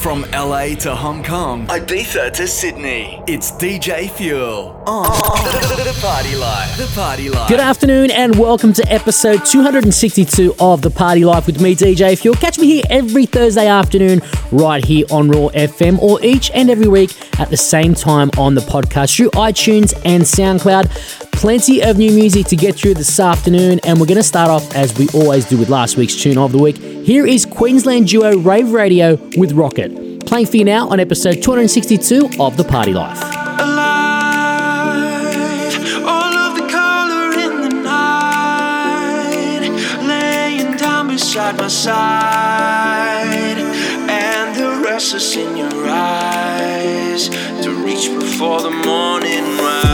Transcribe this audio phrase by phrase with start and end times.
[0.00, 6.76] From LA to Hong Kong, Ibiza to Sydney, it's DJ Fuel on the Party Life.
[6.78, 7.48] The Party Life.
[7.48, 12.36] Good afternoon and welcome to episode 262 of the Party Life with me, DJ Fuel.
[12.36, 14.22] Catch me here every Thursday afternoon,
[14.52, 17.10] right here on Raw FM, or each and every week
[17.40, 21.27] at the same time on the podcast through iTunes and SoundCloud.
[21.38, 24.74] Plenty of new music to get through this afternoon, and we're going to start off
[24.74, 26.76] as we always do with last week's tune of the week.
[26.78, 31.40] Here is Queensland duo Rave Radio with Rock It, playing for you now on episode
[31.40, 33.22] 262 of The Party Life.
[41.70, 43.58] side,
[44.08, 47.28] and the rest is in your eyes
[47.62, 49.87] to reach before the morning rise.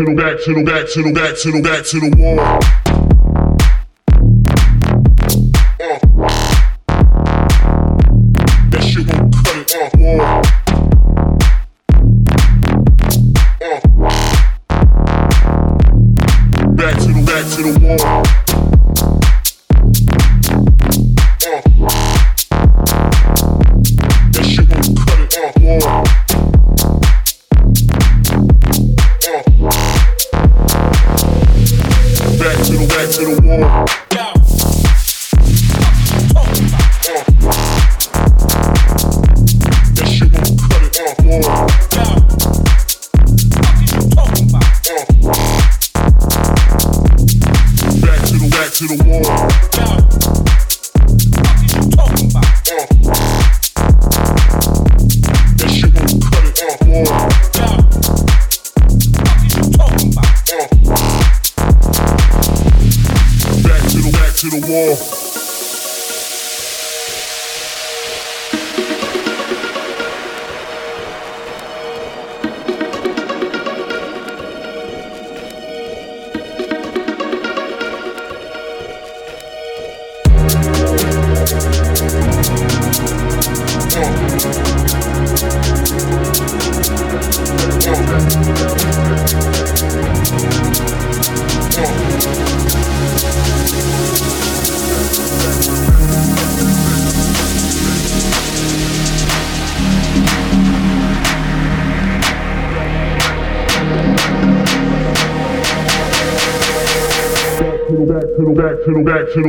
[0.00, 2.79] To the back to the back to the back to the back to the wall.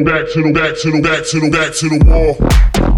[0.03, 2.90] Back to the back to the back to the back to the wall.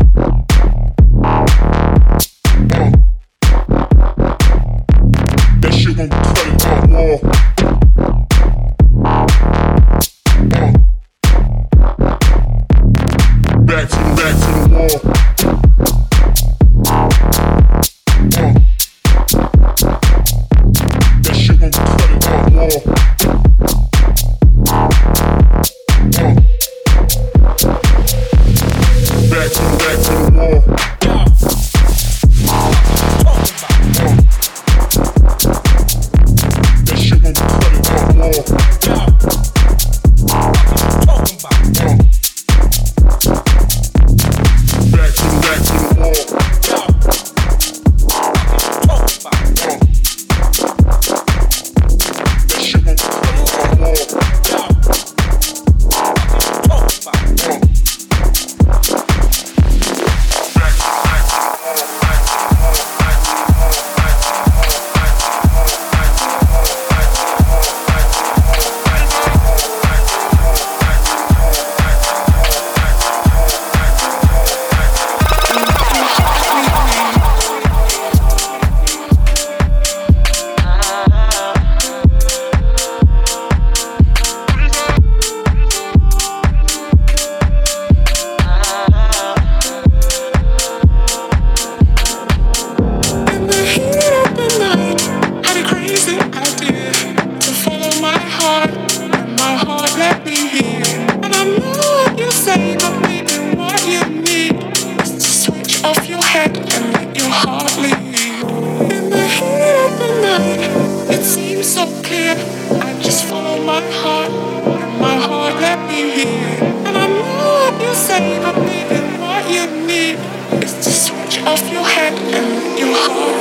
[111.15, 112.33] It seems so clear.
[112.81, 116.57] I just follow my heart, and my heart let me hear.
[116.87, 120.17] And I know you say, but maybe what you need
[120.63, 123.37] is to switch off your head and your heart.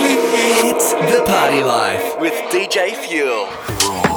[0.69, 4.12] It's the party life with DJ Fuel.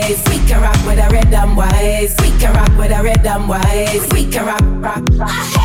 [0.00, 0.22] Wise.
[0.28, 2.14] We can rock with a rhythm wise.
[2.20, 4.08] We can rock with a rhythm wise.
[4.12, 5.63] We can rock, rock, rock.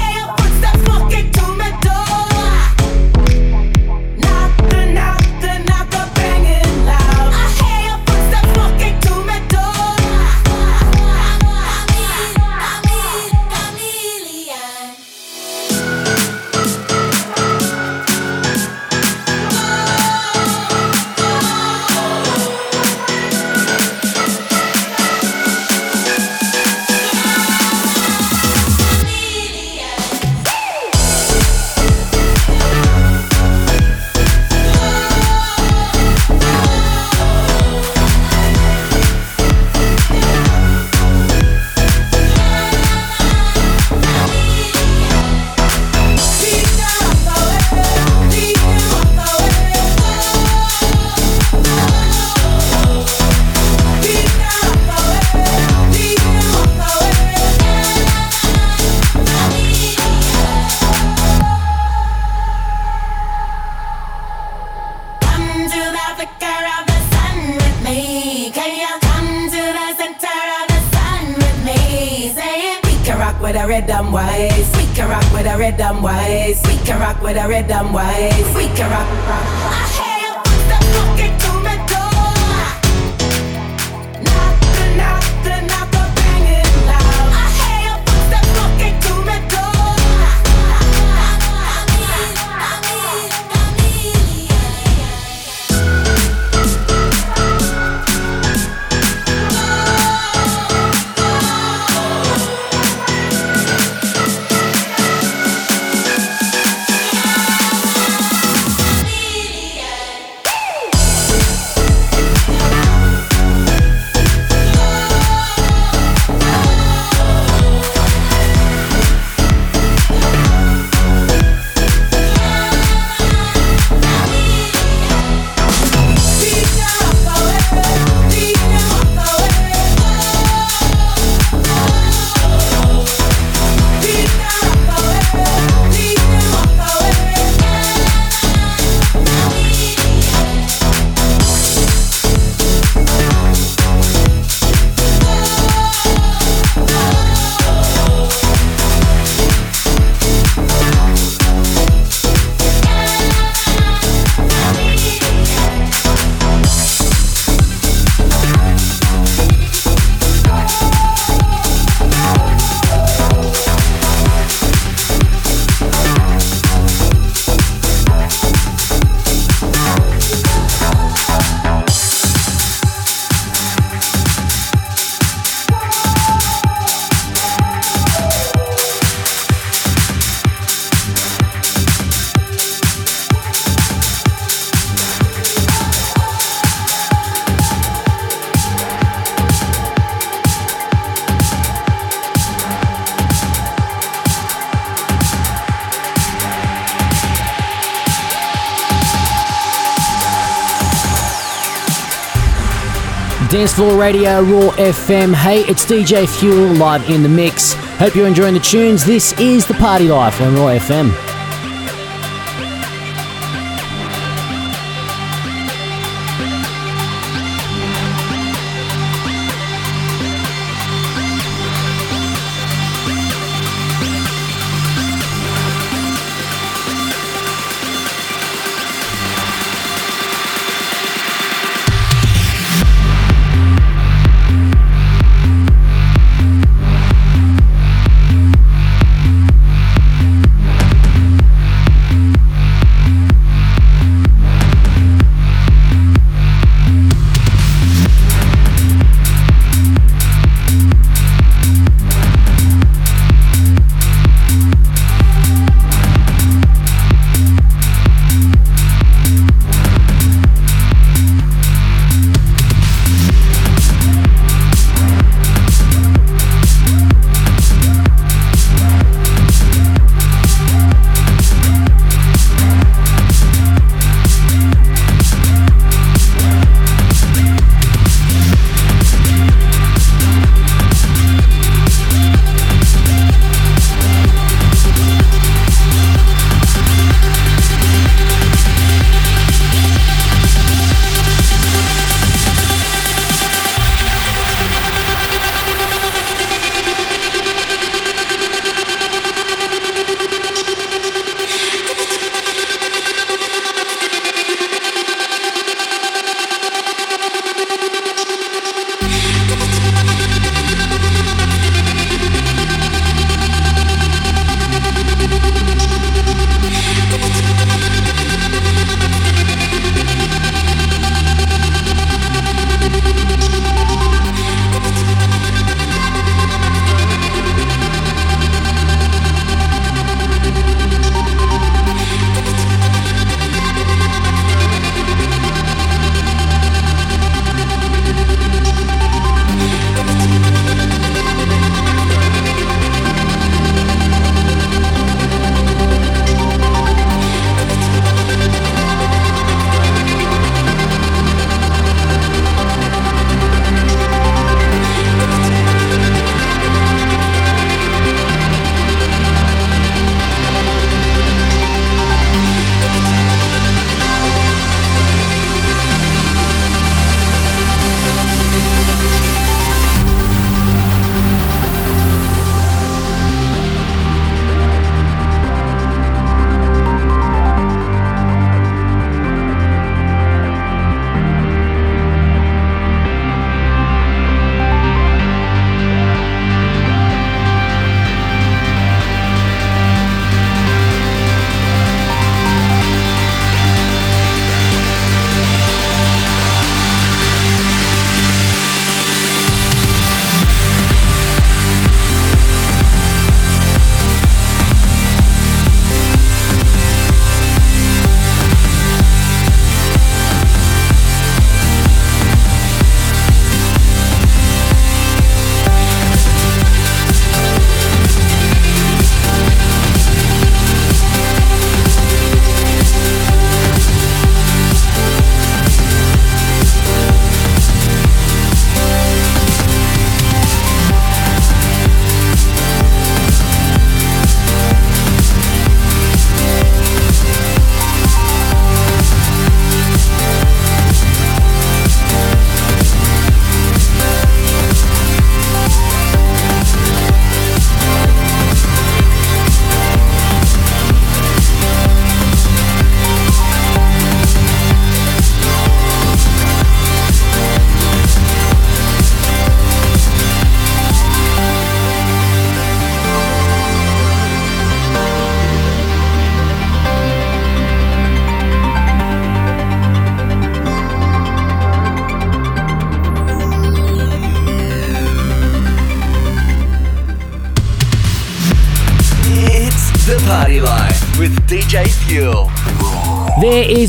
[203.49, 205.33] Dance Floor Radio, Raw FM.
[205.33, 207.73] Hey, it's DJ Fuel live in the mix.
[207.97, 209.03] Hope you're enjoying the tunes.
[209.03, 211.28] This is the Party Life on Raw FM.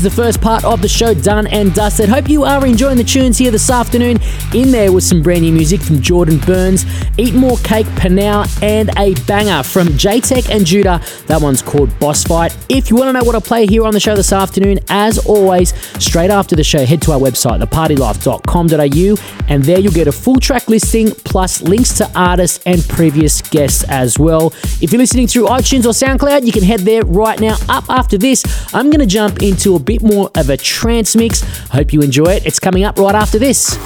[0.01, 2.09] Is the first part of the show done and dusted.
[2.09, 4.17] Hope you are enjoying the tunes here this afternoon.
[4.51, 6.85] In there was some brand new music from Jordan Burns,
[7.21, 10.99] Eat More Cake, PNAU, and a banger from Jaytech and Judah.
[11.27, 12.57] That one's called Boss Fight.
[12.67, 15.19] If you want to know what I play here on the show this afternoon, as
[15.27, 20.11] always, straight after the show, head to our website, thepartylife.com.au, and there you'll get a
[20.11, 24.47] full track listing plus links to artists and previous guests as well.
[24.81, 27.55] If you're listening through iTunes or SoundCloud, you can head there right now.
[27.69, 31.41] Up after this, I'm going to jump into a bit more of a trance mix.
[31.69, 32.47] Hope you enjoy it.
[32.47, 33.77] It's coming up right after this.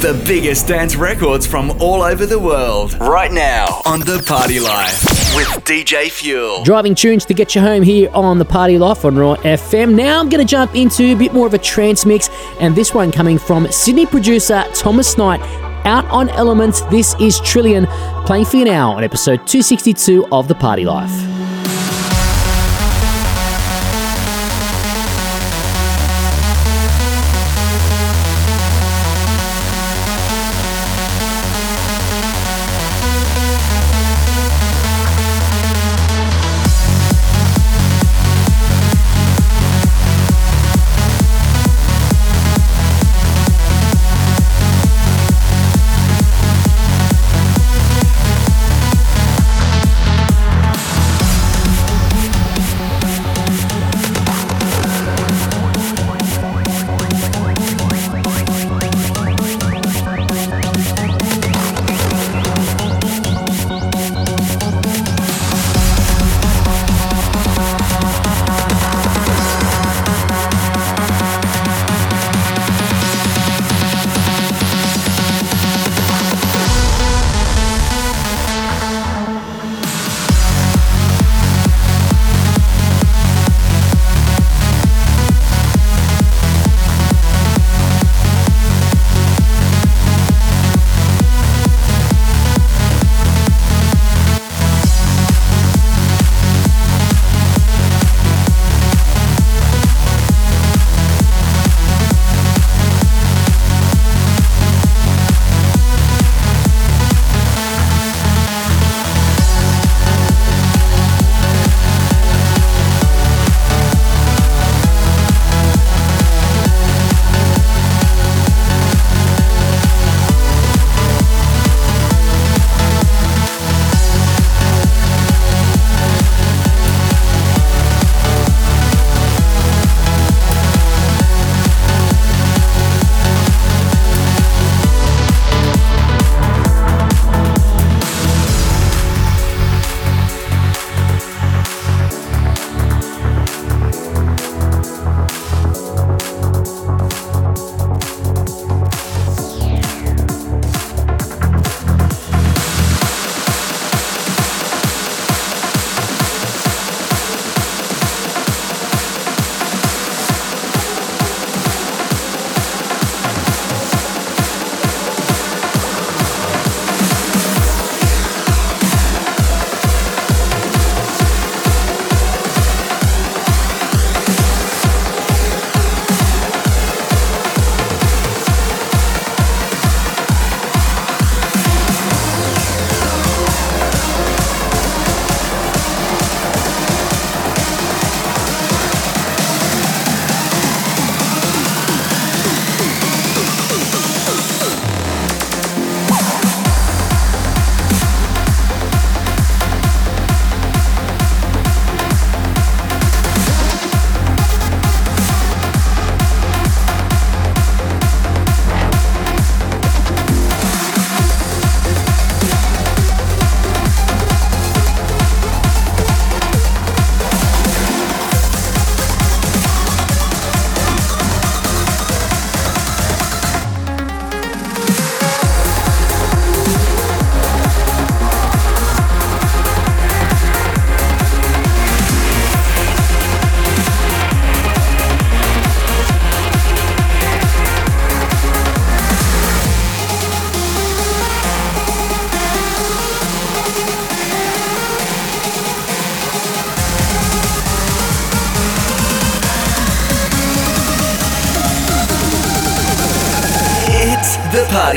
[0.00, 2.94] The biggest dance records from all over the world.
[3.00, 5.02] Right now on The Party Life
[5.34, 6.62] with DJ Fuel.
[6.62, 9.96] Driving tunes to get you home here on the Party Life on Raw FM.
[9.96, 12.30] Now I'm going to jump into a bit more of a trance mix,
[12.60, 15.40] and this one coming from Sydney producer Thomas Knight.
[15.84, 17.88] Out on Elements, this is Trillian,
[18.24, 21.10] playing for you now on episode 262 of The Party Life.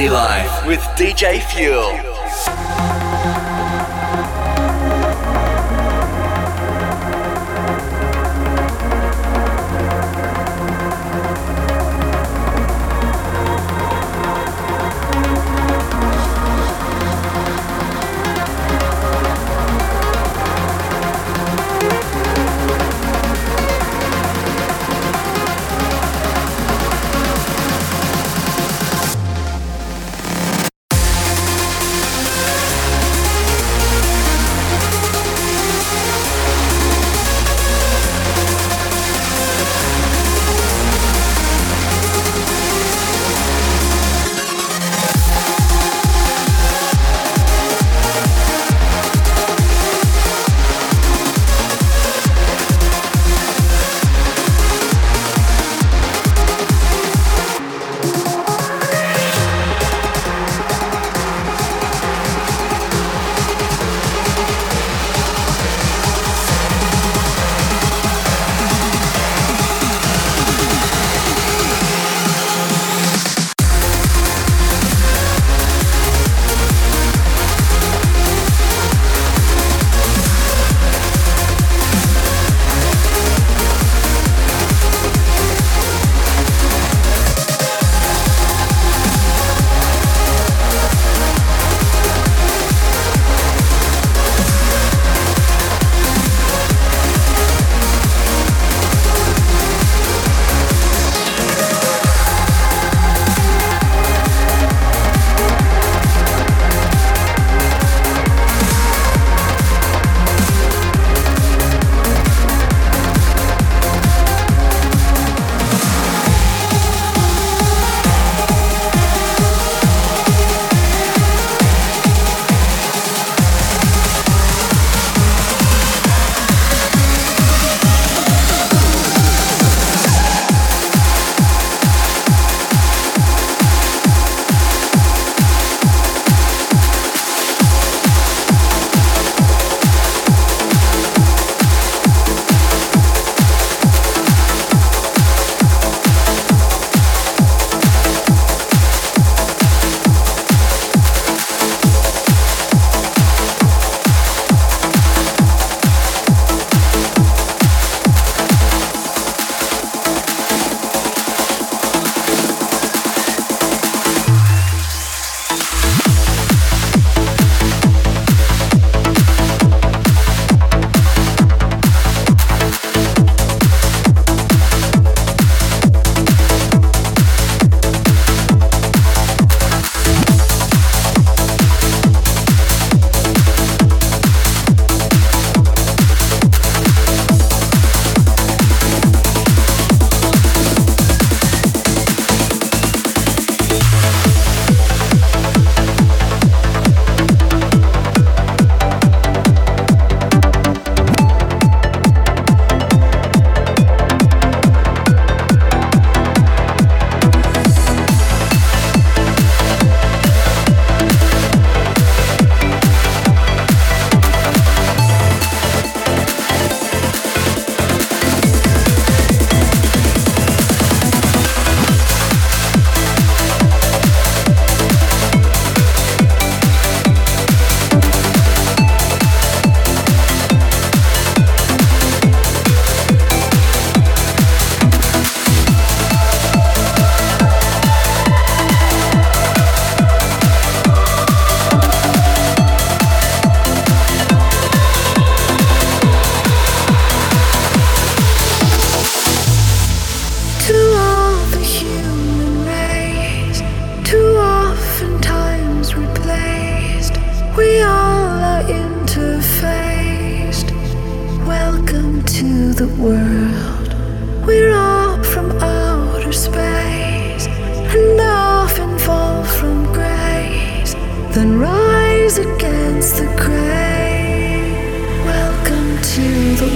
[0.02, 2.01] Party Life with DJ Fuel.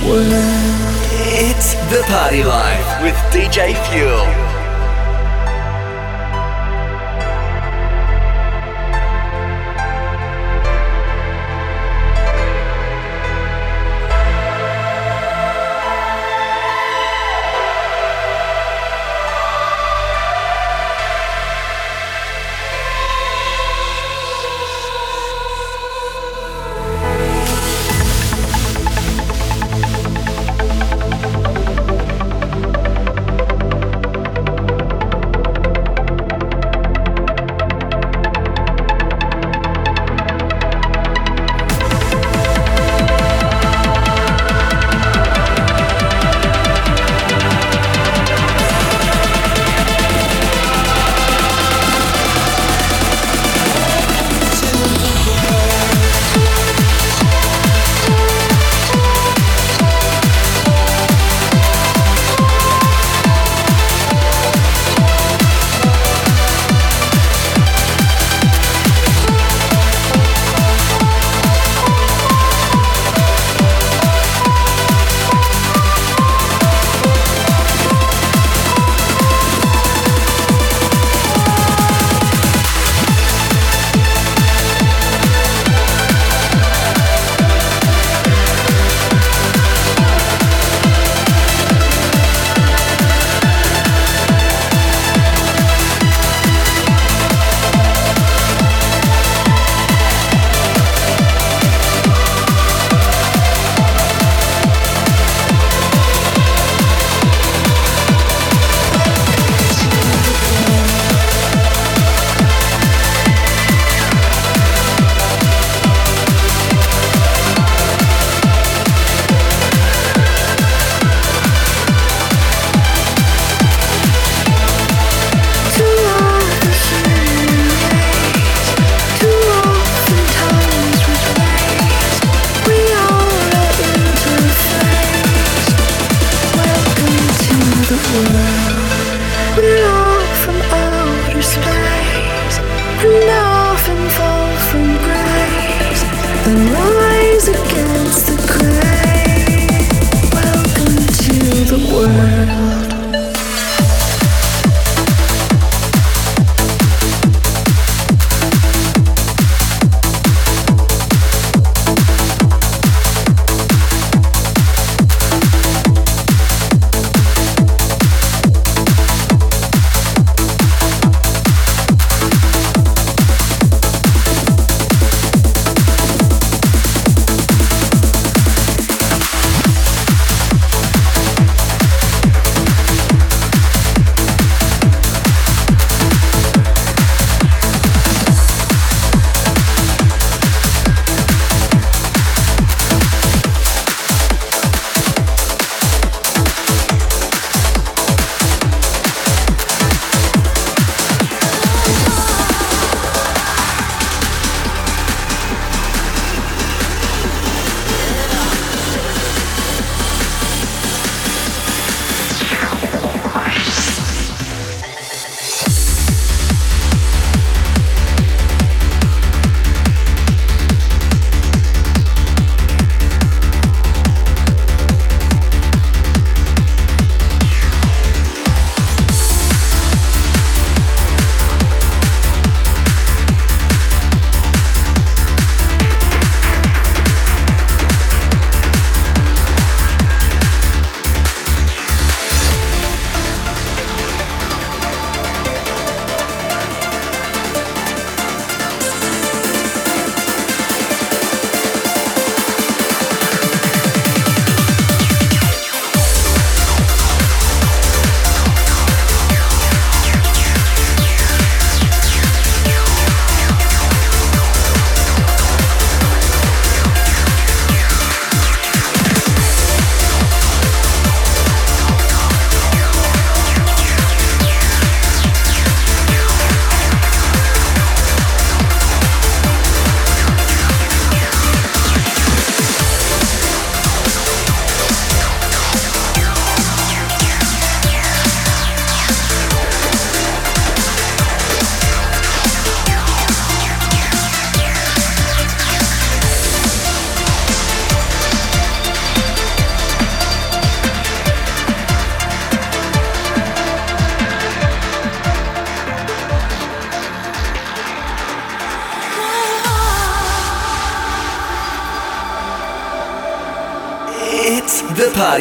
[0.08, 0.26] World.
[1.38, 4.45] It's The Party Life with DJ Fuel.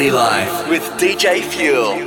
[0.05, 2.04] Party Life with DJ Fuel.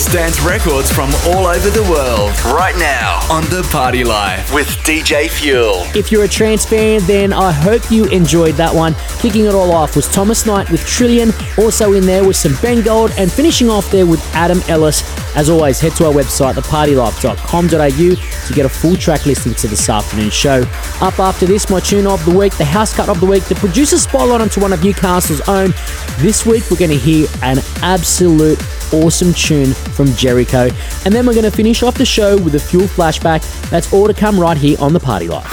[0.00, 2.30] Biggest dance records from all over the world.
[2.46, 5.82] Right now on The Party Life with DJ Fuel.
[5.94, 8.94] If you're a trance fan, then I hope you enjoyed that one.
[9.18, 11.34] Kicking it all off was Thomas Knight with Trillian.
[11.62, 15.02] Also in there was some Ben Gold, and finishing off there with Adam Ellis.
[15.36, 19.86] As always, head to our website, thepartylife.com.au, to get a full track listing to this
[19.90, 20.62] afternoon's show.
[21.02, 23.54] Up after this, my tune of the week, the house cut of the week, the
[23.56, 25.74] producer spotlight onto one of Newcastle's own.
[26.20, 28.58] This week, we're going to hear an absolute
[28.92, 30.68] awesome tune from Jericho.
[31.04, 33.42] And then we're going to finish off the show with a fuel flashback.
[33.70, 35.46] That's all to come right here on The Party Life.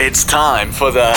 [0.00, 1.14] It's time for the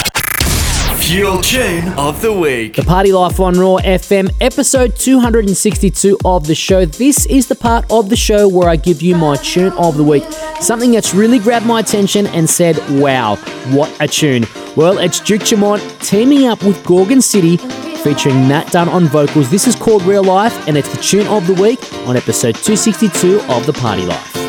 [0.98, 2.76] Fuel Tune of the Week.
[2.76, 6.86] The Party Life on Raw FM, episode 262 of the show.
[6.86, 10.04] This is the part of the show where I give you my tune of the
[10.04, 10.24] week.
[10.62, 13.36] Something that's really grabbed my attention and said, wow,
[13.72, 14.46] what a tune.
[14.78, 17.58] Well, it's Duke Dumont teaming up with Gorgon City
[18.04, 19.50] featuring Nat Dunn on vocals.
[19.50, 23.40] This is called Real Life, and it's the tune of the week on episode 262
[23.50, 24.43] of The Party Life.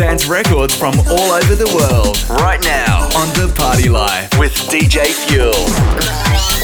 [0.00, 5.12] dance records from all over the world right now on The Party Life with DJ
[5.28, 6.59] Fuel.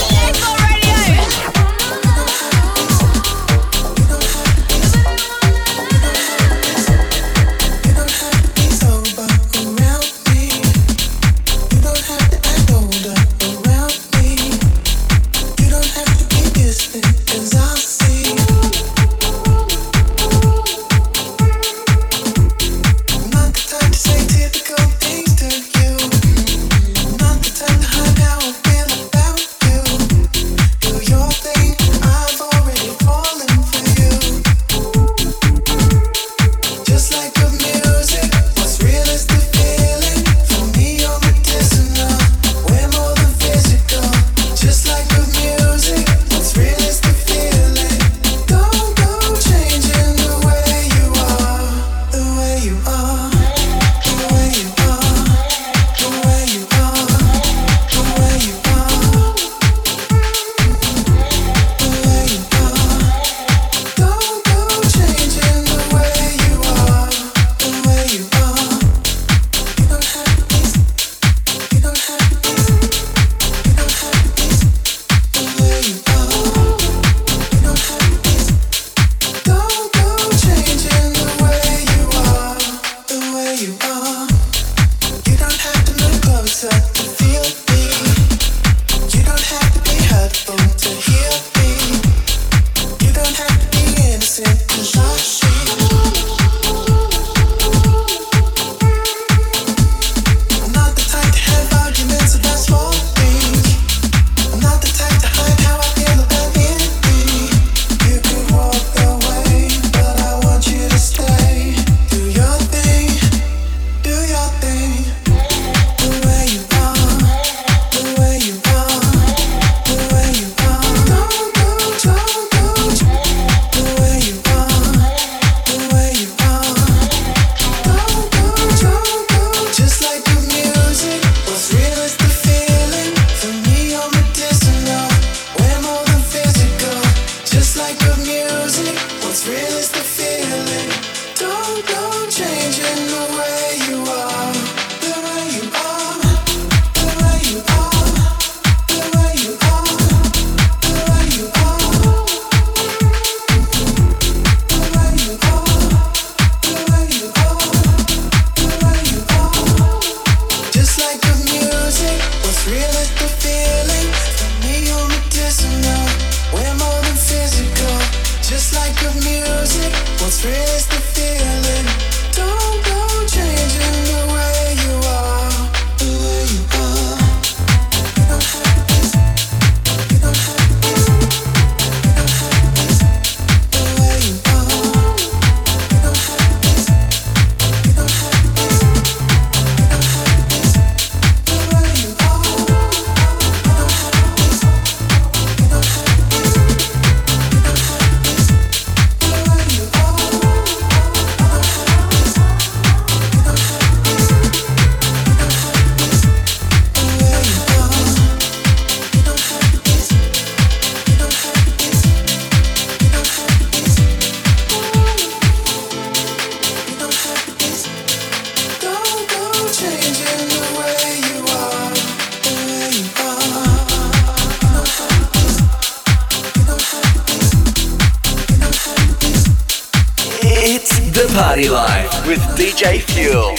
[232.56, 233.54] DJ Fuel.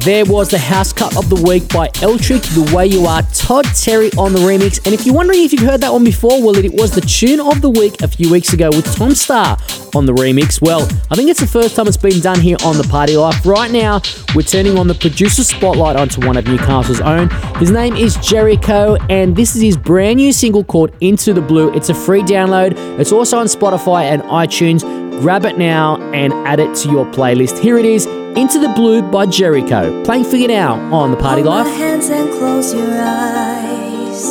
[0.00, 3.64] There was the House Cut of the Week by L'Tric, The Way You Are, Todd
[3.74, 4.84] Terry on the remix.
[4.84, 7.40] And if you're wondering if you've heard that one before, well, it was the tune
[7.40, 9.56] of the week a few weeks ago with Tom Star
[9.94, 10.60] on the remix.
[10.60, 13.46] Well, I think it's the first time it's been done here on the Party Life.
[13.46, 14.02] Right now,
[14.34, 17.30] we're turning on the producer spotlight onto one of Newcastle's own.
[17.56, 21.72] His name is Jericho, and this is his brand new single called Into the Blue.
[21.72, 22.72] It's a free download.
[22.98, 24.82] It's also on Spotify and iTunes.
[25.20, 27.58] Grab it now and add it to your playlist.
[27.60, 30.02] Here it is, Into the Blue by Jericho.
[30.04, 31.76] Playing for you now on the Party Hold Life.
[31.76, 34.24] hands and close your eyes.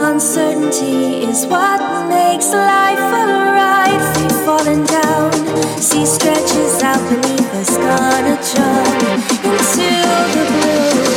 [0.00, 4.00] Uncertainty is what makes life alright.
[4.14, 5.32] Free falling down,
[5.80, 9.90] sea stretches out beneath us, gonna jump into
[10.32, 11.15] the blue.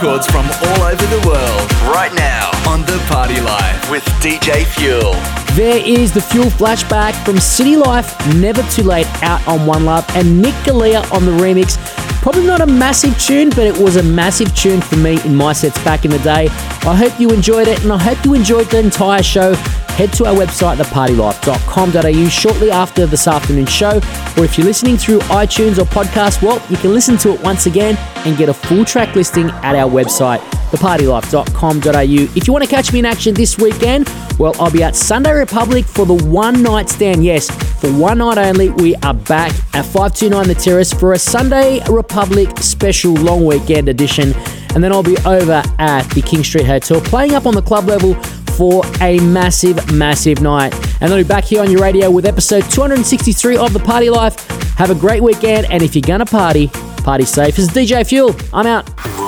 [0.00, 1.72] Records from all over the world.
[1.94, 5.12] Right now on The Party Life with DJ Fuel.
[5.54, 10.06] There is the Fuel flashback from City Life, Never Too Late, out on One Love,
[10.16, 11.76] and Nick Galea on the remix.
[12.22, 15.52] Probably not a massive tune, but it was a massive tune for me in my
[15.52, 16.48] sets back in the day.
[16.48, 19.52] I hope you enjoyed it, and I hope you enjoyed the entire show.
[19.96, 24.00] Head to our website, thepartylife.com.au, shortly after this afternoon's show.
[24.36, 27.66] Or if you're listening through iTunes or podcast, well, you can listen to it once
[27.66, 30.38] again and get a full track listing at our website,
[30.70, 32.36] thepartylife.com.au.
[32.36, 35.32] If you want to catch me in action this weekend, well, I'll be at Sunday
[35.32, 37.22] Republic for the one night stand.
[37.24, 41.80] Yes, for one night only, we are back at 529 The Terrace for a Sunday
[41.90, 44.32] Republic special long weekend edition.
[44.74, 47.86] And then I'll be over at the King Street Hotel playing up on the club
[47.86, 48.14] level
[48.60, 50.74] for a massive, massive night.
[51.00, 54.46] And I'll be back here on your radio with episode 263 of The Party Life.
[54.76, 56.66] Have a great weekend, and if you're gonna party,
[57.02, 57.56] party safe.
[57.56, 58.36] This is DJ Fuel.
[58.52, 59.19] I'm out.